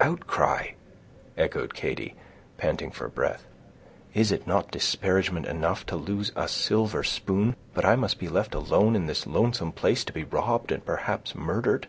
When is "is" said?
4.14-4.30